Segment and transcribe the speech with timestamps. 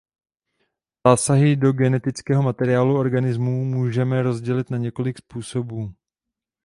[1.07, 5.93] Zásahy do genetického materiálu organismů můžeme rozdělit na několik způsobů.